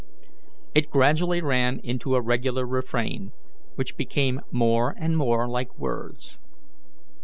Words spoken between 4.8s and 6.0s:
and more like